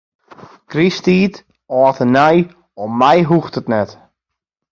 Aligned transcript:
Krysttiid, 0.71 1.35
âld 1.79 1.97
en 2.03 2.11
nij, 2.17 2.39
om 2.81 2.91
my 3.03 3.17
hoecht 3.29 3.59
it 3.59 3.67
net. 3.73 3.91